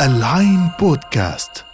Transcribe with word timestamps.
العين 0.00 0.68
بودكاست. 0.80 1.64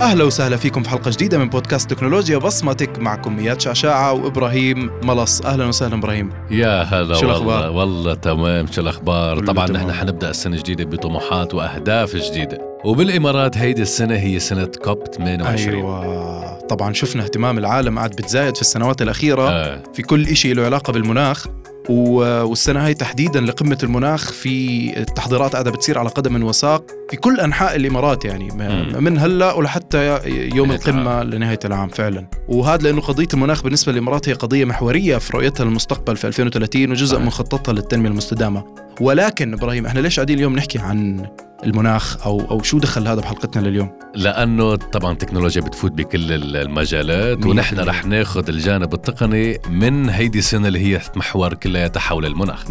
أهلا 0.00 0.24
وسهلا 0.24 0.56
فيكم 0.56 0.82
في 0.82 0.90
حلقة 0.90 1.10
جديدة 1.10 1.38
من 1.38 1.48
بودكاست 1.48 1.90
تكنولوجيا 1.90 2.38
بصمتك. 2.38 2.98
معكم 2.98 3.38
إياد 3.38 3.60
شعشاعه 3.60 4.12
وإبراهيم 4.12 4.90
ملص. 5.02 5.42
أهلا 5.42 5.66
وسهلا 5.66 5.94
إبراهيم. 5.94 6.30
يا 6.50 6.82
هلا 6.82 7.14
شو 7.14 7.26
والله؟ 7.26 7.70
والله 7.70 8.14
تمام. 8.14 8.66
شو 8.66 8.80
الأخبار؟ 8.80 9.46
طبعا. 9.46 9.70
نحن 9.70 9.92
حنبدأ 9.92 10.30
السنة 10.30 10.56
الجديده 10.56 10.84
بطموحات 10.84 11.54
وأهداف 11.54 12.16
جديدة. 12.16 12.58
وبالإمارات 12.84 13.58
هيدي 13.58 13.82
السنة 13.82 14.14
هي 14.14 14.38
سنة 14.38 14.70
كوب 14.84 15.04
28 15.04 15.78
أيوه. 15.78 16.45
طبعا 16.68 16.92
شفنا 16.92 17.22
اهتمام 17.22 17.58
العالم 17.58 17.98
قاعد 17.98 18.10
بتزايد 18.10 18.54
في 18.54 18.60
السنوات 18.62 19.02
الأخيرة 19.02 19.48
آه. 19.50 19.82
في 19.94 20.02
كل 20.02 20.22
إشي 20.28 20.52
له 20.52 20.64
علاقة 20.64 20.92
بالمناخ 20.92 21.46
و- 21.88 22.42
والسنة 22.44 22.86
هاي 22.86 22.94
تحديدا 22.94 23.40
لقمة 23.40 23.78
المناخ 23.82 24.32
في 24.32 24.92
التحضيرات 25.00 25.52
قاعدة 25.52 25.70
بتصير 25.70 25.98
على 25.98 26.08
قدم 26.08 26.42
وساق 26.44 26.84
في 27.10 27.16
كل 27.16 27.40
أنحاء 27.40 27.76
الإمارات 27.76 28.24
يعني 28.24 28.48
مم. 28.50 29.04
من 29.04 29.18
هلأ 29.18 29.52
ولحتى 29.52 30.18
يوم 30.54 30.66
نهاية 30.68 30.78
القمة 30.80 31.22
لنهاية 31.22 31.58
العام 31.64 31.88
فعلا 31.88 32.28
وهذا 32.48 32.82
لأنه 32.82 33.00
قضية 33.00 33.28
المناخ 33.34 33.62
بالنسبة 33.62 33.92
للإمارات 33.92 34.28
هي 34.28 34.32
قضية 34.32 34.64
محورية 34.64 35.16
في 35.18 35.36
رؤيتها 35.36 35.64
للمستقبل 35.64 36.16
في 36.16 36.26
2030 36.26 36.90
وجزء. 36.90 37.18
من 37.18 37.30
خطتها 37.30 37.72
للتنمية 37.72 38.08
المستدامة 38.08 38.64
ولكن 39.00 39.52
إبراهيم 39.52 39.86
إحنا 39.86 40.00
ليش 40.00 40.16
قاعدين 40.16 40.36
اليوم 40.38 40.56
نحكي 40.56 40.78
عن 40.78 41.26
المناخ 41.64 42.26
أو 42.26 42.40
أو 42.50 42.62
شو 42.62 42.78
دخل 42.78 43.08
هذا 43.08 43.20
بحلقتنا 43.20 43.68
لليوم؟ 43.68 43.90
لأنه 44.14 44.74
طبعا 44.76 45.12
التكنولوجيا 45.12 45.62
بتفوت 45.62 45.92
بكل 45.92 46.32
ال- 46.32 46.56
المجالات 46.56 47.46
ونحن. 47.46 47.80
رح 47.80 48.04
ناخذ 48.04 48.48
الجانب 48.48 48.94
التقني 48.94 49.58
من 49.70 50.08
هيدي 50.10 50.38
السنة 50.38 50.68
اللي 50.68 50.78
هي 50.78 51.00
محور 51.16 51.54
كلياتها 51.54 52.00
حول 52.00 52.26
المناخ. 52.26 52.64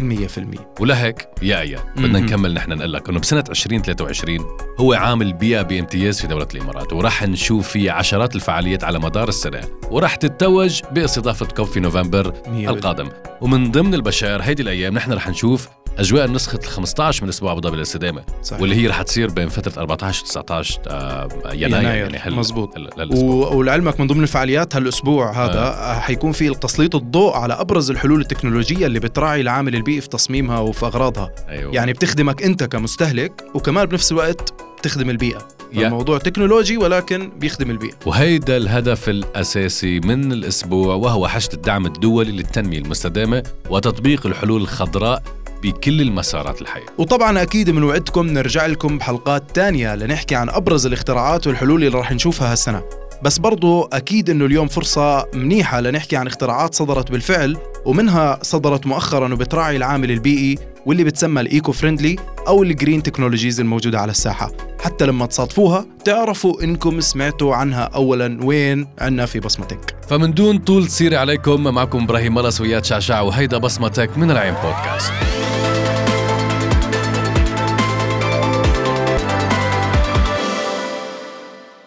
ولهيك 0.80 1.28
يا 1.42 1.60
ايا 1.60 1.78
بدنا. 1.96 2.20
نكمل 2.20 2.54
نحن 2.54 2.72
نقول 2.72 2.92
لك 2.92 3.08
إنه 3.08 3.20
بسنة 3.20 3.44
2023 3.50 4.38
هو 4.80 4.92
عام 4.92 5.22
البيئه 5.22 5.62
بامتياز 5.62 6.20
في 6.20 6.26
دولة 6.26 6.46
الإمارات 6.54 6.92
وراح 6.92 7.22
نشوف 7.22 7.68
فيه 7.68 7.90
عشرات 7.92 8.36
الفعاليات 8.36 8.84
على 8.84 8.98
مدار 8.98 9.28
السنة 9.28 9.60
وراح 9.90 10.14
تتوج 10.16 10.80
بإستضافة 10.92 11.46
كوب 11.46 11.66
في 11.66 11.80
نوفمبر 11.80 12.32
القادم. 12.48 13.08
ومن 13.40 13.70
ضمن 13.70 13.94
البشائر 13.94 14.42
هيدي 14.42 14.62
الأيام 14.62 14.94
نحن 14.94 15.12
رح 15.12 15.28
نشوف 15.28 15.68
أجواء 15.98 16.30
نسخه 16.30 16.58
ال 16.58 16.66
15 16.66 17.22
من 17.22 17.28
أسبوع 17.28 17.52
أبو 17.52 17.60
ظبي 17.60 17.76
للاستدامه 17.76 18.22
صحيح. 18.42 18.60
واللي 18.60 18.76
هي 18.76 18.86
رح 18.86 19.02
تصير 19.02 19.30
بين 19.30 19.48
فترة 19.48 19.80
14 19.80 20.22
و 20.22 20.26
19 20.26 20.80
آه، 20.88 21.28
يناير, 21.52 21.66
يناير، 21.82 21.96
يعني 22.04 22.18
هل 22.18 22.34
مزبوط. 22.34 22.76
هل- 22.78 22.90
للأسبوع. 22.98 23.46
و- 23.48 23.56
ولعلمك 23.58 24.00
من 24.00 24.06
ضمن 24.06 24.22
الفعاليات 24.22 24.76
هالأسبوع 24.76 25.32
هذا 25.44 25.60
آه. 25.60 25.98
حيكون 26.00 26.32
في 26.32 26.50
تسليط 26.54 26.94
الضوء 26.96 27.32
على 27.36 27.54
أبرز 27.54 27.90
الحلول 27.90 28.20
التكنولوجية 28.20 28.86
اللي 28.86 29.00
بتراعي 29.00 29.40
العامل 29.40 29.74
البيئي 29.76 30.00
في 30.00 30.08
تصميمها 30.08 30.58
وفي 30.58 30.86
أغراضها 30.86 31.32
أيوة. 31.48 31.74
يعني 31.74 31.92
بتخدمك 31.92 32.42
أنت 32.42 32.64
كمستهلك 32.64 33.44
وكمان 33.54 33.86
بنفس 33.86 34.12
الوقت 34.12 34.54
بتخدم 34.78 35.10
البيئة 35.10 35.48
الموضوع 35.76 36.18
تكنولوجي 36.18 36.76
ولكن 36.76 37.30
بيخدم 37.38 37.70
البيئة 37.70 37.94
وهيدا 38.06 38.56
الهدف 38.56 39.08
الأساسي 39.08 40.00
من 40.00 40.32
الأسبوع 40.32 40.94
وهو 40.94 41.28
حشد 41.28 41.52
الدعم 41.52 41.86
الدولي 41.86 42.32
للتنمية 42.32 42.78
المستدامة 42.78 43.42
وتطبيق 43.70 44.26
الحلول 44.26 44.60
الخضراء 44.60 45.22
بكل 45.62 46.00
المسارات 46.00 46.62
الحياة. 46.62 46.86
وطبعا 46.98 47.42
أكيد 47.42 47.70
بنوعدكم 47.70 48.26
نرجع 48.26 48.66
لكم 48.66 48.98
بحلقات 48.98 49.50
تانية 49.54 49.94
لنحكي 49.94 50.34
عن 50.34 50.48
أبرز 50.48 50.86
الاختراعات 50.86 51.46
والحلول 51.46 51.84
اللي 51.84 51.98
راح 51.98 52.12
نشوفها 52.12 52.52
هالسنة. 52.52 52.82
بس 53.22 53.38
برضو 53.38 53.82
أكيد 53.82 54.30
إنه 54.30 54.44
اليوم 54.44 54.68
فرصة 54.68 55.26
منيحة 55.34 55.80
لنحكي 55.80 56.16
عن 56.16 56.26
اختراعات 56.26 56.74
صدرت 56.74 57.10
بالفعل 57.10 57.56
ومنها 57.84 58.38
صدرت 58.42 58.86
مؤخرا 58.86 59.34
وبتراعي 59.34 59.76
العامل 59.76 60.10
البيئي 60.10 60.58
واللي 60.86 61.04
بتسمى 61.04 61.40
ال 61.40 61.48
eco 61.48 61.72
friendly 61.72 62.16
أو 62.48 62.62
ال 62.62 62.69
green 62.69 63.02
technologies 63.02 63.60
الموجودة 63.60 64.00
على 64.00 64.10
الساحة. 64.10 64.52
حتى 64.80 65.06
لما 65.06 65.26
تصادفوها 65.26 65.86
تعرفوا 66.04 66.62
إنكم 66.62 67.00
سمعتوا 67.00 67.54
عنها 67.54 67.82
اولا 67.82 68.44
وين؟ 68.44 68.86
عنا 68.98 69.26
في 69.26 69.40
بصمتك. 69.40 69.96
فمن 70.08 70.34
دون 70.34 70.58
طول 70.58 70.88
سيرة 70.88 71.16
عليكم 71.16 71.64
معكم 71.64 72.02
إبراهيم 72.02 72.34
ملس 72.34 72.60
وإياد 72.60 72.84
شعشع 72.84 73.20
وهيدا 73.20 73.58
بصمتك 73.58 74.18
من 74.18 74.30
العين 74.30 74.54
بودكاست. 74.54 75.12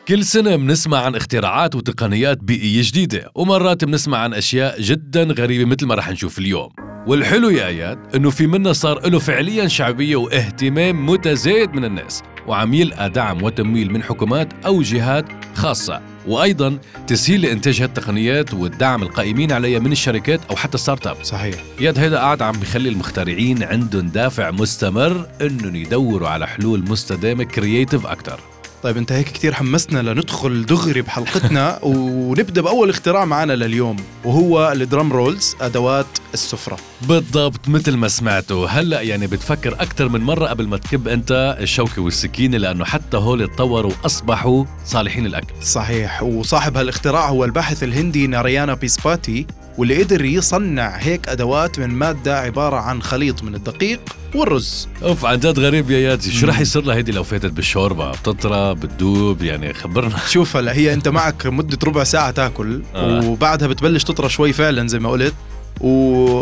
كل 0.09 0.25
سنة 0.25 0.55
بنسمع 0.55 0.97
عن 0.97 1.15
اختراعات 1.15 1.75
وتقنيات 1.75 2.37
بيئية 2.37 2.81
جديدة 2.83 3.31
ومرات 3.35 3.83
بنسمع 3.83 4.17
عن 4.17 4.33
أشياء 4.33 4.81
جدا 4.81 5.23
غريبة 5.23 5.65
مثل 5.65 5.85
ما 5.85 5.95
رح 5.95 6.09
نشوف 6.09 6.39
اليوم. 6.39 6.69
والحلو 7.07 7.49
يا 7.49 7.67
اياد 7.67 8.15
إنه 8.15 8.29
في 8.29 8.47
منها 8.47 8.73
صار 8.73 9.09
له 9.09 9.19
فعليا 9.19 9.67
شعبية 9.67 10.15
واهتمام 10.15 11.05
متزايد 11.05 11.73
من 11.73 11.85
الناس 11.85 12.23
وعم 12.47 12.73
يلقى 12.73 13.09
دعم 13.09 13.43
وتمويل 13.43 13.91
من 13.91 14.03
حكومات 14.03 14.53
أو 14.65 14.81
جهات 14.81 15.25
خاصة. 15.55 16.01
وأيضا 16.27 16.79
تسهيل 17.07 17.41
لإنتاج 17.41 17.81
هالتقنيات 17.81 18.53
والدعم 18.53 19.03
القائمين 19.03 19.51
عليها 19.51 19.79
من 19.79 19.91
الشركات 19.91 20.39
أو 20.49 20.55
حتى 20.55 20.77
start 20.77 21.07
up 21.07 21.23
صحيح. 21.23 21.55
إياد 21.81 21.99
هيدا 21.99 22.17
قاعد 22.17 22.41
عم 22.41 22.59
بخلي 22.59 22.89
المخترعين 22.89 23.63
عندهم 23.63 24.07
دافع 24.07 24.51
مستمر 24.51 25.27
إنهم 25.41 25.75
يدوروا 25.75 26.29
على 26.29 26.47
حلول 26.47 26.81
مستدامة 26.89 27.43
creative 27.43 28.05
أكثر 28.05 28.39
طيب 28.83 28.97
انت 28.97 29.11
هيك 29.11 29.27
كتير 29.27 29.53
حمسنا 29.53 29.99
لندخل 29.99 30.65
دغري 30.65 31.01
بحلقتنا 31.01 31.79
ونبدأ 31.83 32.61
بأول 32.61 32.89
اختراع 32.89 33.25
معنا 33.25 33.53
لليوم 33.53 33.95
وهو 34.25 34.71
ال 34.71 34.79
drum 34.79 35.13
rolls 35.13 35.55
أدوات 35.61 36.05
السفرة. 36.33 36.77
بالضبط 37.01 37.67
مثل 37.67 37.95
ما 37.95 38.07
سمعتوا. 38.07 38.67
هلأ 38.67 39.01
يعني 39.01 39.27
بتفكر 39.27 39.73
أكثر 39.73 40.09
من 40.09 40.21
مرة 40.21 40.45
قبل 40.47 40.67
ما 40.67 40.77
تكب 40.77 41.07
أنت 41.07 41.57
الشوكة 41.59 42.01
والسكينة 42.01 42.57
لأنه 42.57 42.85
حتى 42.85 43.17
هول 43.17 43.41
اتطوروا 43.41 43.91
وأصبحوا 44.03 44.65
صالحين 44.85 45.25
للأكل. 45.25 45.53
صحيح 45.63 46.23
وصاحب 46.23 46.77
هالاختراع 46.77 47.29
هو 47.29 47.45
الباحث 47.45 47.83
الهندي 47.83 48.27
ناريانا 48.27 48.73
بيسباتي. 48.73 49.47
واللي 49.79 50.03
قدر 50.03 50.25
يصنع 50.25 50.95
هيك 50.97 51.29
أدوات 51.29 51.79
من 51.79 51.89
مادة 51.89 52.39
عبارة 52.39 52.75
عن 52.75 53.01
خليط 53.01 53.43
من 53.43 53.55
الدقيق 53.55 53.99
والرز 54.35 54.87
أوف 55.03 55.25
عن 55.25 55.39
جد 55.39 55.59
غريب 55.59 55.91
يا 55.91 55.99
إياد 55.99 56.31
شو. 56.31 56.47
رح 56.47 56.59
يصير 56.59 56.83
لها 56.83 56.95
هيدي 56.95 57.11
لو 57.11 57.23
فاتت 57.23 57.51
بالشوربة 57.51 58.11
بتطرى 58.11 58.75
بتدوب 58.75 59.43
يعني 59.43 59.73
خبرنا 59.73 60.17
شوف 60.33 60.57
هلا 60.57 60.73
هي 60.73 60.93
أنت 60.93 61.07
معك 61.07 61.45
مدة 61.45 61.77
ربع 61.83 62.03
ساعة 62.03 62.31
تاكل 62.31 62.81
آه. 62.95 63.25
وبعدها 63.25 63.67
بتبلش 63.67 64.03
تطرى 64.03 64.29
شوي 64.29 64.53
فعلا 64.53 64.87
زي 64.87 64.99
ما 64.99 65.09
قلت 65.09 65.33
و... 65.81 65.89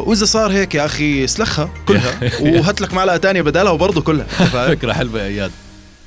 وإذا 0.09 0.25
صار 0.25 0.51
هيك 0.51 0.75
يا 0.75 0.85
أخي 0.85 1.23
اسلخها 1.23 1.69
كلها 1.87 2.19
وهات 2.41 2.81
لك 2.81 2.93
معلقة 2.93 3.17
تانية 3.17 3.41
بدالها 3.41 3.71
وبرضه 3.71 4.01
كلها؟ 4.01 4.25
فكرة 4.67 4.93
حلوة 4.93 5.19
يا 5.21 5.27
اياد 5.27 5.51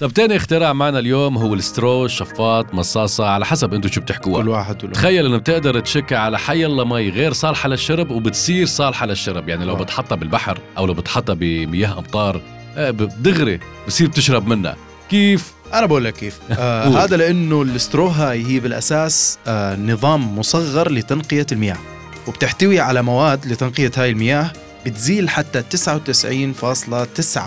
طب 0.01 0.13
تاني 0.13 0.37
اختراع 0.37 0.73
معنا 0.73 0.99
اليوم 0.99 1.39
هو 1.39 1.55
ال 1.55 1.64
straw 1.64 2.09
شفاط 2.09 2.75
مصاصة 2.75 3.27
على 3.27 3.47
حسب 3.47 3.75
أنتم 3.75 3.89
شو 3.89 4.01
بتحكوها 4.01 4.43
كل 4.43 4.49
واحد 4.49 4.85
وله. 4.85 4.93
تخيل 4.93 5.27
انه 5.27 5.37
بتقدر 5.37 5.81
تشكها 5.81 6.19
على 6.19 6.39
حي 6.39 6.67
الله 6.67 6.85
مي 6.85 7.09
غير 7.09 7.33
صالحة 7.33 7.69
للشرب 7.69 8.11
وبتصير 8.11 8.67
صالحة 8.67 9.07
للشرب. 9.07 9.49
يعني 9.49 9.65
لو. 9.65 9.77
بتحطها 9.77 10.17
بالبحر 10.17 10.59
أو 10.79 10.87
لو 10.87 10.95
بتحطها 10.95 11.35
بمياه 11.35 11.99
أمطار 11.99 12.41
آه، 12.77 12.91
دغري 12.91 13.61
بصير 13.87 14.09
بتشرب 14.09 14.47
منها. 14.47 14.77
كيف؟ 15.11 15.53
أنا 15.75 15.87
بقول 15.87 16.05
لك 16.05 16.15
كيف. 16.15 16.39
آه. 16.51 16.89
هذا 17.05 17.17
لأنه 17.17 17.63
ال 17.63 17.70
straw 17.70 18.07
هاي 18.07 18.47
هي 18.47 18.61
بالأساس 18.61 19.39
آه 19.47 19.77
نظام 19.77 20.39
مصغر 20.39 20.93
لتنقية 20.93 21.47
المياه. 21.53 21.79
وبتحتوي 22.27 22.81
على 22.81 23.03
مواد 23.03 23.47
لتنقية 23.47 23.93
هاي 23.97 24.11
المياه 24.11 24.53
بتزيل 24.87 25.29
حتى 25.29 25.63
99.9 25.63 27.41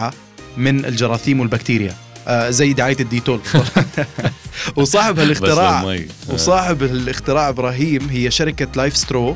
من 0.57 0.85
الجراثيم 0.85 1.39
والبكتيريا. 1.39 2.02
زي 2.29 2.73
دعاية 2.73 2.97
الديتول. 2.99 3.39
وصاحب 4.75 5.19
هالاختراع. 5.19 5.81
آه. 5.81 5.99
وصاحب 6.29 6.83
الاختراع 6.83 7.49
إبراهيم 7.49 8.09
هي 8.09 8.31
شركة 8.31 8.67
LifeStraw 8.75 9.35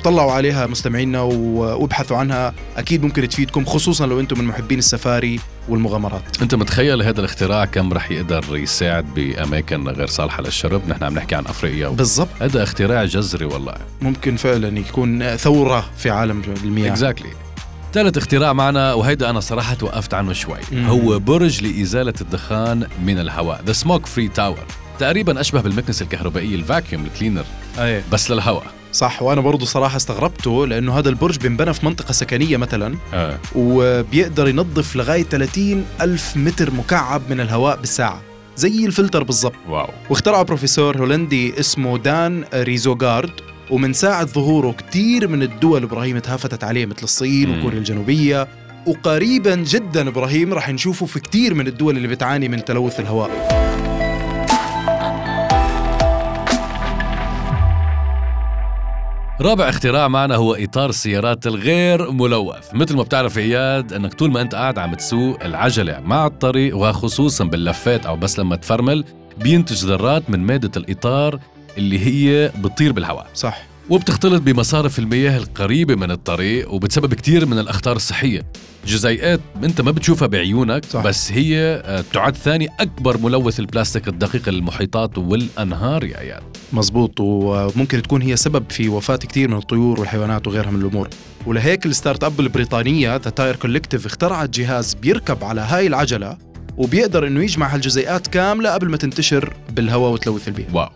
اطلعوا 0.00 0.32
عليها 0.32 0.66
مستمعينا 0.66 1.20
و- 1.20 1.32
وابحثوا 1.82 2.16
عنها. 2.16 2.54
أكيد 2.76 3.02
ممكن 3.02 3.28
تفيدكم 3.28 3.64
خصوصا 3.64 4.06
لو 4.06 4.20
أنتم 4.20 4.38
من 4.38 4.44
محبين 4.44 4.78
السفاري 4.78 5.40
والمغامرات. 5.68 6.22
أنت 6.42 6.54
متخيل 6.54 7.02
هذا 7.02 7.20
الاختراع 7.20 7.64
كم 7.64 7.92
رح 7.92 8.10
يقدر 8.10 8.56
يساعد 8.56 9.14
بأماكن 9.14 9.88
غير 9.88 10.06
صالحة 10.06 10.42
للشرب؟ 10.42 10.88
نحن 10.88 11.04
عم 11.04 11.14
نحكي 11.14 11.34
عن 11.34 11.46
أفريقيا 11.46 11.88
بالضبط. 11.88 12.28
هذا 12.40 12.62
اختراع 12.62 13.04
جذري 13.04 13.44
والله. 13.44 13.74
ممكن 14.00 14.36
فعلا 14.36 14.78
يكون 14.78 15.36
ثورة 15.36 15.90
في 15.98 16.10
عالم 16.10 16.42
المياه. 16.64 16.90
exactly 16.90 17.28
ثالث 17.96 18.16
اختراع 18.16 18.52
معنا 18.52 18.94
وهيدا 18.94 19.30
أنا 19.30 19.40
صراحة 19.40 19.74
توقفت 19.74 20.14
عنه 20.14 20.32
شوي. 20.32 20.58
مم. 20.72 20.86
هو 20.86 21.18
برج 21.18 21.64
لإزالة 21.64 22.14
الدخان 22.20 22.86
من 23.04 23.18
الهواء 23.18 23.62
The 23.66 23.72
Smog 23.72 24.06
Free 24.06 24.28
Tower 24.28 24.64
تقريبا 24.98 25.40
أشبه 25.40 25.60
بالمكنسة 25.60 26.02
الكهربائية 26.04 26.54
ال 26.54 26.61
vacuum 26.61 27.04
ال 27.04 27.09
cleaner 27.09 27.44
إيه 27.78 28.04
بس 28.12 28.30
للهواء. 28.30 28.66
صح 28.92 29.22
وأنا 29.22 29.40
برضو 29.40 29.64
صراحة 29.64 29.96
استغربته 29.96 30.66
لأنه 30.66 30.98
هذا 30.98 31.08
البرج 31.08 31.38
بينبنى 31.38 31.74
في 31.74 31.86
منطقة 31.86 32.12
سكنية 32.12 32.56
مثلا 32.56 32.96
آه. 33.14 33.38
وبيقدر 33.54 34.48
ينظف 34.48 34.96
لغاية 34.96 35.22
30 35.22 35.84
ألف 36.00 36.36
متر 36.36 36.70
مكعب 36.70 37.22
من 37.30 37.40
الهواء 37.40 37.76
بالساعة. 37.76 38.22
زي 38.56 38.86
الفلتر 38.86 39.22
بالضبط. 39.22 39.54
wow. 39.68 39.88
واخترعه 40.10 40.42
بروفيسور 40.42 40.98
هولندي 40.98 41.60
اسمه 41.60 41.98
دان 41.98 42.44
روزغارد. 42.54 43.30
ومن 43.70 43.92
ساعة 43.92 44.24
ظهوره 44.26 44.72
كتير 44.72 45.28
من 45.28 45.42
الدول 45.42 45.82
إبراهيم 45.82 46.18
تهافتت 46.18 46.64
عليه 46.64 46.86
مثل 46.86 47.02
الصين. 47.02 47.58
وكوريا 47.58 47.78
الجنوبية. 47.78 48.48
وقريبا 48.86 49.54
جدا 49.54 50.08
إبراهيم 50.08 50.54
رح 50.54 50.70
نشوفه 50.70 51.06
في 51.06 51.20
كتير 51.20 51.54
من 51.54 51.66
الدول 51.66 51.96
اللي 51.96 52.08
بتعاني 52.08 52.48
من 52.48 52.64
تلوث 52.64 53.00
الهواء. 53.00 53.30
رابع 59.40 59.68
اختراع 59.68 60.08
معنا 60.08 60.36
هو 60.36 60.54
إطار 60.54 60.88
السيارات 60.88 61.46
الغير 61.46 62.10
ملوث. 62.10 62.74
مثل 62.74 62.96
ما 62.96 63.02
بتعرف 63.02 63.38
إياد 63.38 63.92
إنك 63.92 64.14
طول 64.14 64.30
ما 64.30 64.40
أنت 64.40 64.54
قاعد 64.54 64.78
عم 64.78 64.94
تسوق 64.94 65.44
العجلة 65.44 66.00
مع 66.00 66.26
الطريق 66.26 66.76
وخصوصا 66.76 67.44
باللفات 67.44 68.06
أو 68.06 68.16
بس 68.16 68.38
لما 68.38 68.56
تفرمل 68.56 69.04
بينتج 69.38 69.84
ذرات 69.84 70.30
من 70.30 70.40
مادة 70.40 70.70
الإطار 70.76 71.38
اللي 71.78 71.98
هي 71.98 72.52
بتطير 72.58 72.92
بالهواء. 72.92 73.26
صح. 73.34 73.62
وبتختلط 73.90 74.42
بمصارف 74.42 74.98
المياه 74.98 75.38
القريبة 75.38 75.94
من 75.94 76.10
الطريق 76.10 76.72
وبتسبب 76.72 77.14
كتير 77.14 77.46
من 77.46 77.58
الأخطار 77.58 77.96
الصحية. 77.96 78.42
جزيئات 78.86 79.40
أنت 79.64 79.80
ما 79.80 79.90
بتشوفها 79.90 80.28
بعيونك 80.28 80.84
صح. 80.84 81.02
بس 81.04 81.32
هي 81.32 81.82
آه، 81.84 82.04
تعد 82.12 82.36
ثاني 82.36 82.68
أكبر 82.80 83.18
ملوث 83.18 83.60
البلاستيك 83.60 84.08
الدقيق 84.08 84.48
للمحيطات 84.48 85.18
والأنهار 85.18 86.04
يا 86.04 86.20
اياد 86.20 86.42
مزبوط 86.72 87.20
وممكن 87.20 88.02
تكون 88.02 88.22
هي 88.22 88.36
سبب 88.36 88.64
في 88.70 88.88
وفاة 88.88 89.16
كتير 89.16 89.48
من 89.48 89.56
الطيور 89.56 90.00
والحيوانات 90.00 90.46
وغيرها 90.46 90.70
من 90.70 90.80
الأمور. 90.80 91.08
ولهيك 91.46 91.86
ال 91.86 92.24
startup 92.24 92.40
البريطانية 92.40 93.16
The 93.16 93.30
Tyre 93.30 93.56
Collective 93.56 94.06
اخترعت 94.06 94.50
جهاز 94.50 94.94
بيركب 94.94 95.44
على 95.44 95.60
هاي 95.60 95.86
العجلة 95.86 96.38
وبيقدر 96.76 97.26
إنه 97.26 97.42
يجمع 97.42 97.74
هالجزيئات 97.74 98.26
كاملة 98.26 98.70
قبل 98.70 98.88
ما 98.88 98.96
تنتشر 98.96 99.54
بالهواء 99.70 100.12
وتلوث 100.12 100.48
البيئة. 100.48 100.74
واو. 100.74 100.90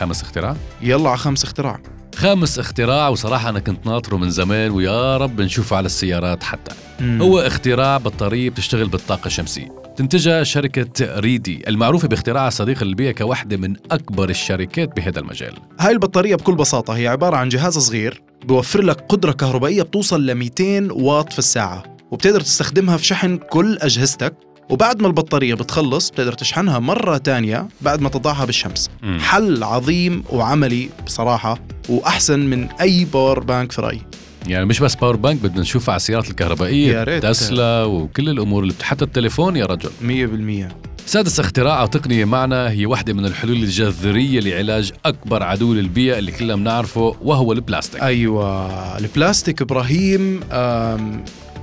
خامس 0.00 0.22
اختراع؟ 0.22 0.56
يلا 0.82 1.08
على 1.08 1.18
خامس 1.18 1.44
اختراع. 1.44 1.80
خامس 2.14 2.58
اختراع 2.58 3.08
وصراحة 3.08 3.48
أنا 3.48 3.60
كنت 3.60 3.86
ناطره 3.86 4.16
من 4.16 4.30
زمان 4.30 4.70
ويا 4.70 5.16
رب 5.16 5.40
نشوفه 5.40 5.76
على 5.76 5.86
السيارات 5.86 6.42
حتى. 6.42 6.74
مم. 7.00 7.22
هو 7.22 7.40
اختراع 7.40 7.98
بطارية 7.98 8.50
بتشتغل 8.50 8.88
بالطاقة 8.88 9.26
الشمسية. 9.26 9.68
تنتجها 9.96 10.42
شركة 10.42 11.20
ريدي 11.20 11.68
المعروفة 11.68 12.08
باختراعها 12.08 12.50
صديق 12.50 12.84
للبيئة 12.84 13.12
كواحدة 13.12 13.56
من 13.56 13.76
أكبر 13.90 14.30
الشركات 14.30 14.96
بهذا 14.96 15.20
المجال. 15.20 15.54
هاي 15.80 15.92
البطارية 15.92 16.34
بكل 16.34 16.54
بساطة 16.54 16.96
هي 16.96 17.08
عبارة 17.08 17.36
عن 17.36 17.48
جهاز 17.48 17.78
صغير 17.78 18.22
بيوفر 18.44 18.82
لك 18.82 19.00
قدرة 19.08 19.32
كهربائية 19.32 19.82
بتوصل 19.82 20.26
ل 20.26 20.34
200 20.34 20.88
واط 20.92 21.32
في 21.32 21.38
الساعة 21.38 21.82
وبتقدر 22.10 22.40
تستخدمها 22.40 22.96
في 22.96 23.06
شحن 23.06 23.36
كل 23.36 23.78
أجهزتك. 23.80 24.34
وبعد 24.70 25.02
ما 25.02 25.06
البطارية 25.06 25.54
بتخلص 25.54 26.10
بتقدر 26.10 26.32
تشحنها 26.32 26.78
مرة 26.78 27.16
تانية 27.16 27.68
بعد 27.80 28.00
ما 28.00 28.08
تضعها 28.08 28.44
بالشمس. 28.44 28.90
مم. 29.02 29.18
حل 29.20 29.62
عظيم 29.62 30.24
وعملي 30.30 30.88
بصراحة 31.06 31.58
وأحسن 31.88 32.40
من 32.40 32.68
أي 32.80 33.04
power 33.04 33.40
bank 33.40 33.72
في 33.72 33.82
رأيي. 33.82 34.02
يعني 34.46 34.64
مش 34.64 34.80
بس 34.80 34.94
power 34.94 35.16
bank 35.16 35.40
بدنا 35.42 35.60
نشوفها 35.60 35.92
على 35.92 35.96
السيارات 35.96 36.30
الكهربائية 36.30 36.92
يا 36.92 37.04
ريت. 37.04 37.22
تسلا 37.22 37.84
وكل 37.84 38.28
الأمور 38.28 38.62
اللي 38.62 38.74
حتى 38.82 39.04
التليفون 39.04 39.56
يا 39.56 39.66
رجل. 39.66 39.90
مية 40.02 40.26
بالمية. 40.26 40.68
سادس 41.06 41.40
اختراع 41.40 41.80
أو 41.80 41.86
تقنية 41.86 42.24
معنا 42.24 42.70
هي 42.70 42.86
واحدة 42.86 43.12
من 43.12 43.26
الحلول 43.26 43.56
الجذرية 43.56 44.40
لعلاج 44.40 44.92
أكبر 45.04 45.42
عدو 45.42 45.74
للبيئة 45.74 46.18
اللي 46.18 46.32
كلنا 46.32 46.56
بنعرفه 46.56 47.16
وهو 47.22 47.52
البلاستيك. 47.52 48.02
أيوة 48.02 48.98
البلاستيك 48.98 49.62
إبراهيم 49.62 50.40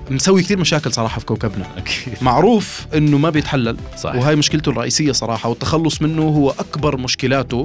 مسوي 0.09 0.41
كثير 0.43 0.59
مشاكل 0.59 0.93
صراحة 0.93 1.19
في 1.19 1.25
كوكبنا. 1.25 1.65
أكيد. 1.77 2.13
معروف 2.21 2.85
إنه 2.95 3.17
ما 3.17 3.29
بيتحلل 3.29 3.77
صح 3.97 4.15
وهي 4.15 4.35
مشكلته 4.35 4.69
الرئيسية 4.69 5.11
صراحة 5.11 5.49
والتخلص 5.49 6.01
منه 6.01 6.21
هو 6.23 6.49
أكبر 6.49 6.97
مشكلاته 6.97 7.63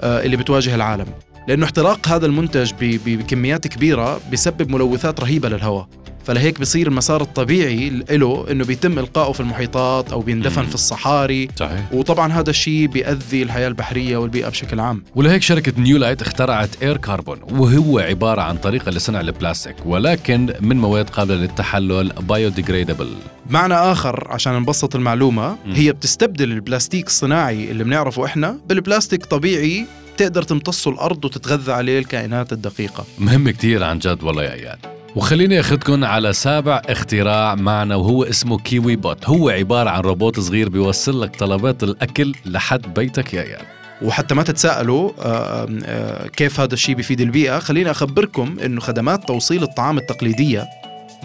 آه، 0.00 0.22
اللي 0.22 0.36
بتواجه 0.36 0.74
العالم. 0.74 1.06
لأنه 1.48 1.64
احتراق 1.64 2.08
هذا 2.08 2.26
المنتج 2.26 2.72
بكميات 2.80 3.66
كبيرة 3.66 4.20
بيسبب 4.30 4.70
ملوثات 4.70 5.20
رهيبة 5.20 5.48
للهواء. 5.48 5.88
فلهيك 6.24 6.60
بصير 6.60 6.86
المسار 6.86 7.20
الطبيعي 7.22 7.90
له 8.10 8.46
إنه 8.50 8.64
بيتم 8.64 8.98
إلقائه 8.98 9.32
في 9.32 9.40
المحيطات 9.40 10.12
أو 10.12 10.20
بيندفن 10.20 10.62
مم. 10.62 10.68
في 10.68 10.74
الصحاري. 10.74 11.48
صحيح. 11.56 11.92
وطبعا 11.92 12.32
هذا 12.32 12.50
الشيء 12.50 12.86
بيأذي 12.86 13.42
الحياة 13.42 13.68
البحرية 13.68 14.16
والبيئة 14.16 14.48
بشكل 14.48 14.80
عام. 14.80 15.04
ولهيك 15.14 15.42
شركة 15.42 15.72
Newlight 15.78 16.22
اخترعت 16.22 16.82
AirCarbon 16.82 17.38
وهو 17.50 17.98
عبارة 17.98 18.42
عن 18.42 18.56
طريقة 18.56 18.90
لصنع 18.90 19.20
البلاستيك 19.20 19.76
ولكن 19.86 20.54
من 20.60 20.76
مواد 20.76 21.10
قابلة 21.10 21.34
للتحلل 21.34 22.12
biodegradable 22.20 23.08
معنى 23.50 23.74
آخر 23.74 24.26
عشان 24.30 24.52
نبسط 24.52 24.96
المعلومة 24.96 25.56
مم. 25.66 25.72
هي 25.72 25.92
بتستبدل 25.92 26.52
البلاستيك 26.52 27.06
الصناعي 27.06 27.70
اللي 27.70 27.84
بنعرفه 27.84 28.24
إحنا 28.24 28.58
بالبلاستيك 28.68 29.24
طبيعي 29.26 29.86
تقدر 30.16 30.42
تمتصه 30.42 30.90
الأرض 30.90 31.24
وتتغذى 31.24 31.72
عليه 31.72 31.98
الكائنات 31.98 32.52
الدقيقة. 32.52 33.04
مهم 33.18 33.50
كتير 33.50 33.84
عن 33.84 33.98
جد 33.98 34.22
والله 34.22 34.42
يا 34.42 34.52
اياد 34.52 34.78
وخليني 35.16 35.60
اخذكم 35.60 36.04
على 36.04 36.32
سابع 36.32 36.82
اختراع 36.86 37.54
معنا 37.54 37.96
وهو 37.96 38.24
اسمه 38.24 38.58
Kiwibot. 38.58 39.28
هو 39.28 39.48
عبارة 39.48 39.90
عن 39.90 40.00
روبوت 40.00 40.40
صغير 40.40 40.68
بيوصل 40.68 41.22
لك 41.22 41.36
طلبات 41.36 41.82
الأكل 41.82 42.34
لحد 42.46 42.94
بيتك 42.94 43.34
يا 43.34 43.42
اياد 43.42 43.62
وحتى 44.02 44.34
ما 44.34 44.42
تتساءلوا 44.42 45.10
آه، 45.20 45.68
آه، 45.84 46.26
كيف 46.26 46.60
هذا 46.60 46.74
الشيء 46.74 46.94
بيفيد 46.94 47.20
البيئة 47.20 47.58
خليني 47.58 47.90
أخبركم 47.90 48.56
أنه 48.64 48.80
خدمات 48.80 49.28
توصيل 49.28 49.62
الطعام 49.62 49.98
التقليدية 49.98 50.68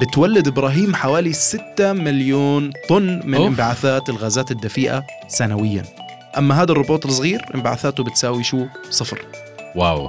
بتولد 0.01 0.47
إبراهيم 0.47 0.95
حوالي 0.95 1.33
6 1.33 1.93
مليون 1.93 2.71
طن 2.89 3.21
من 3.25 3.35
أوف. 3.35 3.47
انبعاثات 3.47 4.09
الغازات 4.09 4.51
الدفيئة 4.51 5.03
سنويا. 5.27 5.83
أما 6.37 6.61
هذا 6.61 6.71
الروبوت 6.71 7.05
الصغير 7.05 7.45
انبعاثاته 7.55 8.03
بتساوي 8.03 8.43
شو؟ 8.43 8.65
صفر. 8.89 9.25
wow. 9.75 10.07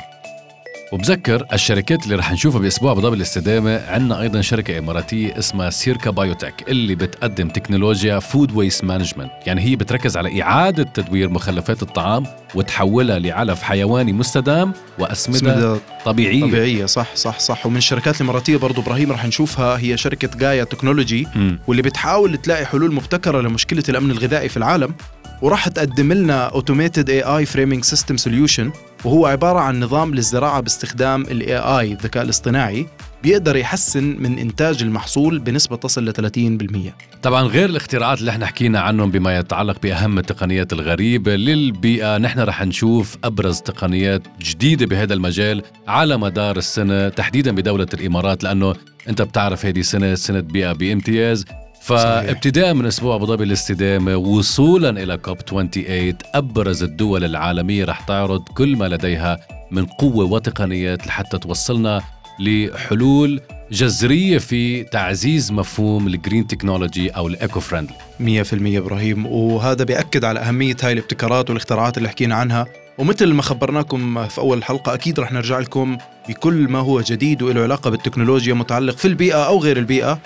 وبذكر 0.93 1.47
الشركات 1.53 2.05
اللي 2.05 2.15
رح 2.15 2.33
نشوفها 2.33 2.61
بأسبوع 2.61 2.93
ابو 2.93 3.01
ظبي 3.01 3.17
الاستدامة. 3.17 3.87
عندنا 3.89 4.21
أيضا 4.21 4.41
شركة 4.41 4.79
إماراتية 4.79 5.39
اسمها 5.39 5.71
Circa 5.71 6.11
Biotech 6.11 6.55
اللي 6.69 6.95
بتقدم 6.95 7.49
تكنولوجيا 7.49 8.19
food 8.19 8.53
waste 8.57 8.85
management 8.85 9.31
يعني 9.47 9.61
هي 9.61 9.77
بتركز 9.77 10.17
على 10.17 10.43
إعادة 10.43 10.83
تدوير 10.83 11.29
مخلفات 11.29 11.83
الطعام 11.83 12.27
وتحولها 12.55 13.19
لعلف 13.19 13.63
حيواني 13.63 14.13
مستدام 14.13 14.73
وأسمدة 14.99 15.79
طبيعية. 16.05 16.43
طبيعية. 16.43 16.87
صح 16.87 17.15
صح 17.17 17.39
صح. 17.39 17.67
ومن 17.67 17.77
الشركات 17.77 18.17
الإماراتية 18.17 18.57
برضو 18.57 18.81
إبراهيم 18.81 19.13
رح 19.13 19.25
نشوفها 19.27 19.79
هي 19.79 19.97
شركة 19.97 20.39
Gaia 20.39 20.65
Technology 20.65 21.27
مم. 21.37 21.59
واللي 21.67 21.83
بتحاول 21.83 22.37
تلاقي 22.37 22.67
حلول 22.67 22.95
مبتكرة 22.95 23.41
لمشكلة 23.41 23.83
الأمن 23.89 24.11
الغذائي 24.11 24.49
في 24.49 24.57
العالم. 24.57 24.95
وراح 25.43 25.69
تقدم 25.69 26.13
لنا 26.13 26.47
automated 26.47 27.11
AI 27.11 27.23
farming 27.23 27.85
system 27.85 28.17
solution 28.17 28.71
وهو 29.05 29.27
عبارة 29.27 29.59
عن 29.59 29.81
نظام 29.81 30.15
للزراعة 30.15 30.61
باستخدام 30.61 31.23
ال 31.23 31.57
AI 31.59 31.93
الذكاء 31.93 32.23
الاصطناعي 32.23 32.87
بيقدر 33.23 33.57
يحسن 33.57 34.17
من 34.19 34.39
إنتاج 34.39 34.83
المحصول 34.83 35.39
بنسبة 35.39 35.77
تصل 35.77 36.05
ل 36.05 36.93
30% 36.93 36.93
طبعا 37.23 37.43
غير 37.43 37.69
الاختراعات 37.69 38.21
اللي 38.21 38.31
إحنا 38.31 38.47
حكينا 38.47 38.81
عنهم 38.81 39.11
بما 39.11 39.39
يتعلق 39.39 39.83
بأهم 39.83 40.19
التقنيات 40.19 40.73
الغريبة 40.73 41.37
للبيئة 41.37 42.19
نحن 42.19 42.41
رح 42.41 42.63
نشوف 42.63 43.17
أبرز 43.25 43.61
تقنيات 43.61 44.23
جديدة 44.41 44.87
بهذا 44.87 45.15
المجال 45.15 45.63
على 45.89 46.17
مدار 46.17 46.57
السنة 46.57 47.09
تحديدا 47.09 47.53
بدولة 47.55 47.87
الإمارات 47.95 48.45
لأنه 48.45 48.75
أنت 49.09 49.23
بتعرف 49.23 49.67
هذه 49.67 49.81
سنة 49.81 50.15
سنة 50.15 50.41
بيئة 50.41 50.73
بامتياز. 50.73 51.45
فابتداء 51.89 52.75
من 52.75 52.87
أسبوع 52.87 53.15
أبو 53.17 53.27
ظبي 53.27 53.45
الاستدامه 53.45 54.17
وصولا 54.17 55.03
إلى 55.03 55.17
COP 55.17 55.41
28 55.41 56.15
أبرز 56.35 56.83
الدول 56.83 57.25
العالمية 57.25 57.85
رح 57.85 58.01
تعرض 58.01 58.43
كل 58.49 58.77
ما 58.77 58.85
لديها 58.89 59.39
من 59.71 59.87
قوة 59.87 60.25
وتقنيات 60.25 61.07
لحتى 61.07 61.39
توصلنا 61.39 62.03
لحلول 62.41 63.41
جذرية 63.73 64.39
في 64.39 64.85
تعزيز 64.85 65.53
مفهوم 65.53 66.07
ال 66.07 66.13
green 66.13 66.47
technology 66.47 67.11
أو 67.11 67.29
ال 67.29 67.61
eco-friendly 67.61 67.97
100% 68.21 68.53
إبراهيم 68.53 69.27
وهذا 69.27 69.85
بيأكد 69.85 70.25
على 70.25 70.41
أهمية 70.41 70.77
هاي 70.83 70.93
الابتكارات 70.93 71.51
والاختراعات 71.51 71.99
اللي 71.99 72.09
حكينا 72.09 72.35
عنها. 72.35 72.67
ومثل 72.99 73.33
ما 73.33 73.43
خبرناكم 73.43 74.27
في 74.27 74.39
أول 74.39 74.59
الحلقة 74.59 74.95
أكيد 74.95 75.21
رح 75.21 75.33
نرجع 75.33 75.59
لكم 75.59 75.99
بكل 76.29 76.55
ما 76.69 76.79
هو 76.79 77.01
جديد 77.01 77.43
وله 77.43 77.63
علاقة 77.63 77.91
بالتكنولوجيا 77.91 78.55
متعلق 78.55 78.97
في 78.97 79.09
البيئة 79.09 79.47
أو 79.47 79.59
غير 79.59 79.77
البيئة. 79.77 80.19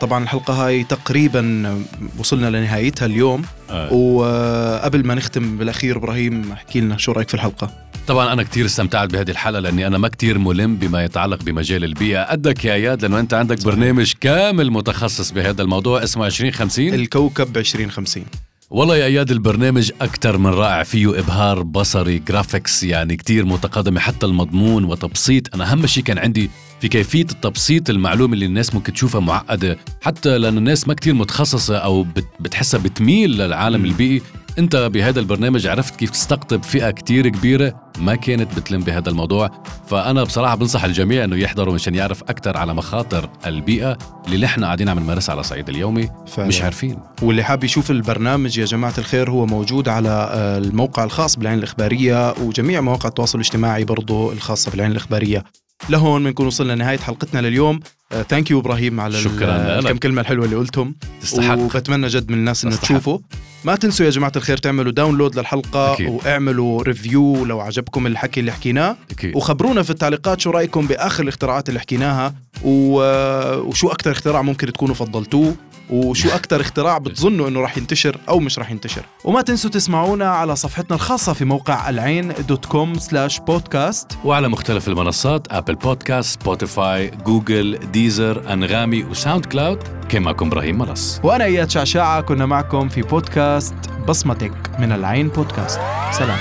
طبعا 0.00 0.22
الحلقة 0.22 0.66
هاي 0.66 0.84
تقريبا 0.84 1.74
وصلنا 2.18 2.56
لنهايتها 2.56 3.06
اليوم. 3.06 3.42
وقبل 3.90 5.06
ما 5.06 5.14
نختم 5.14 5.58
بالأخير 5.58 5.96
إبراهيم 5.96 6.52
احكي 6.52 6.80
لنا 6.80 6.96
شو 6.96 7.12
رأيك 7.12 7.28
في 7.28 7.34
الحلقة؟ 7.34 7.70
طبعا 8.06 8.32
أنا 8.32 8.42
كثير 8.42 8.66
استمتعت 8.66 9.10
بهذه 9.10 9.30
الحلقة 9.30 9.60
لأني 9.60 9.86
أنا 9.86 9.98
ما 9.98 10.08
كثير 10.08 10.38
ملم 10.38 10.76
بما 10.76 11.04
يتعلق 11.04 11.42
بمجال 11.42 11.84
البيئه 11.84 12.22
قدك 12.22 12.64
يا 12.64 12.74
إياد 12.74 13.02
لأنه 13.02 13.20
أنت 13.20 13.34
عندك 13.34 13.64
برنامج 13.64 14.12
كامل 14.20 14.70
متخصص 14.70 15.30
بهذا 15.30 15.62
الموضوع 15.62 16.02
اسمه 16.02 16.26
2050 16.26 16.88
الكوكب 16.94 17.56
2050 17.56 18.24
والله 18.72 18.96
يا 18.96 19.04
أياد 19.06 19.30
البرنامج 19.30 19.90
أكثر 20.00 20.38
من 20.38 20.46
رائع 20.50 20.82
فيه 20.82 21.18
إبهار 21.18 21.62
بصري 21.62 22.18
جرافيكس 22.18 22.82
يعني 22.82 23.16
كتير 23.16 23.44
متقدمة 23.44 24.00
حتى 24.00 24.26
المضمون 24.26 24.84
وتبسيط. 24.84 25.54
أنا 25.54 25.72
أهم 25.72 25.86
شيء 25.86 26.02
كان 26.04 26.18
عندي 26.18 26.50
في 26.80 26.88
كيفية 26.88 27.20
التبسيط 27.32 27.90
المعلومة 27.90 28.34
اللي 28.34 28.46
الناس 28.46 28.74
ممكن 28.74 28.92
تشوفها 28.92 29.20
معقدة 29.20 29.78
حتى 30.00 30.38
لأنه 30.38 30.58
الناس 30.58 30.88
ما 30.88 30.94
كتير 30.94 31.14
متخصصة 31.14 31.76
أو 31.76 32.02
بت- 32.02 32.24
بتحسها 32.40 32.80
بتميل 32.80 33.30
للعالم 33.38 33.84
البيئي. 33.84 34.22
انت 34.58 34.76
بهذا 34.76 35.20
البرنامج 35.20 35.66
عرفت 35.66 35.96
كيف 35.96 36.10
تستقطب 36.10 36.62
فئة 36.62 36.90
كتير 36.90 37.28
كبيرة 37.28 37.90
ما 37.98 38.14
كانت 38.14 38.58
بتلم 38.58 38.80
بهذا 38.80 39.08
الموضوع. 39.08 39.50
فأنا 39.86 40.24
بصراحة 40.24 40.54
بنصح 40.54 40.84
الجميع 40.84 41.24
إنه 41.24 41.36
يحضروا 41.36 41.74
مشان 41.74 41.94
يعرف 41.94 42.22
أكثر 42.22 42.56
على 42.56 42.74
مخاطر 42.74 43.30
البيئة 43.46 43.98
اللي 44.26 44.36
نحن 44.36 44.64
قاعدين 44.64 44.88
عم 44.88 44.98
نمارسها 44.98 45.32
على 45.32 45.40
الصعيد 45.40 45.68
اليومي. 45.68 46.08
فعلا. 46.26 46.48
مش 46.48 46.62
عارفين. 46.62 46.98
واللي 47.22 47.42
حاب 47.42 47.64
يشوف 47.64 47.90
البرنامج 47.90 48.58
يا 48.58 48.64
جماعة 48.64 48.94
الخير 48.98 49.30
هو 49.30 49.46
موجود 49.46 49.88
على 49.88 50.30
آه، 50.32 50.58
الموقع 50.58 51.04
الخاص 51.04 51.36
بالعين 51.36 51.58
الإخبارية 51.58 52.34
وجميع 52.40 52.80
مواقع 52.80 53.08
التواصل 53.08 53.38
الاجتماعي 53.38 53.84
برضو 53.84 54.32
الخاصة 54.32 54.70
بالعين 54.70 54.90
الإخبارية. 54.90 55.44
لهون 55.88 56.24
بنكون 56.24 56.46
وصلنا 56.46 56.72
لنهاية 56.72 56.98
حلقتنا 56.98 57.40
لليوم. 57.40 57.80
thank 58.28 58.50
you 58.50 58.60
إبراهيم 58.60 59.00
على 59.00 59.20
شكراً 59.20 59.80
لك. 59.80 59.86
الكم 59.86 59.98
كلمة 59.98 60.20
الحلوة 60.20 60.44
اللي 60.44 60.56
قلتم 60.56 60.94
تستحق. 61.20 61.58
وبتمنى 61.58 62.06
جد 62.06 62.30
من 62.30 62.38
الناس 62.38 62.64
إنه. 62.64 62.76
تشوفوا 62.76 63.18
ما 63.64 63.76
تنسوا 63.76 64.06
يا 64.06 64.10
جماعة 64.10 64.32
الخير 64.36 64.56
تعملوا 64.56 64.92
download 64.92 65.38
للحلقة 65.38 65.92
أكيد. 65.92 66.08
واعملوا 66.08 66.82
review 66.82 67.44
لو 67.44 67.60
عجبكم 67.60 68.06
الحكي 68.06 68.40
اللي 68.40 68.52
حكيناه. 68.52 68.96
أكيد. 69.10 69.36
وخبرونا 69.36 69.82
في 69.82 69.90
التعليقات 69.90 70.40
شو 70.40 70.50
رأيكم 70.50 70.86
بآخر 70.86 71.22
الاختراعات 71.22 71.68
اللي 71.68 71.80
حكيناها 71.80 72.34
و- 72.64 73.58
وشو 73.58 73.88
أكثر 73.88 74.10
اختراع 74.10 74.42
ممكن 74.42 74.72
تكونوا 74.72 74.94
فضلتوه 74.94 75.54
وشو 75.90 76.28
أكثر 76.38 76.60
اختراع 76.60 76.98
بتظنوا 76.98 77.48
إنه 77.48 77.60
راح 77.60 77.78
ينتشر 77.78 78.16
أو 78.28 78.38
مش 78.38 78.58
راح 78.58 78.70
ينتشر. 78.70 79.02
وما 79.24 79.40
تنسوا 79.42 79.70
تسمعونا 79.70 80.28
على 80.28 80.56
صفحتنا 80.56 80.96
الخاصة 80.96 81.32
في 81.32 81.44
موقع 81.44 81.88
العين 81.88 82.32
dot 82.48 82.66
com 82.66 82.98
slash 82.98 83.38
podcast. 83.40 84.06
وعلى 84.24 84.48
مختلف 84.48 84.88
المنصات 84.88 85.46
Apple 85.50 85.74
Podcast 85.74 86.40
Spotify 86.42 87.10
Google 87.10 87.78
Deezer 87.92 88.52
أنغامي 88.52 89.04
و 89.04 89.44
SoundCloud 89.46 89.78
كان 90.12 90.22
معكم 90.22 90.46
إبراهيم 90.46 90.78
مرص 90.78 91.20
وأنا 91.24 91.44
إياد 91.44 91.70
شعشاعه 91.70 92.20
كنا 92.20 92.46
معكم 92.46 92.88
في 92.88 93.02
بودكاست 93.02 93.74
بصمتك 94.08 94.52
من 94.78 94.92
العين 94.92 95.28
بودكاست. 95.28 95.80
سلام. 96.10 96.38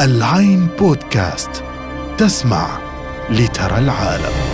العين 0.00 0.66
بودكاست 0.78 1.64
تسمع 2.18 2.78
لترى 3.30 3.78
العالم. 3.78 4.51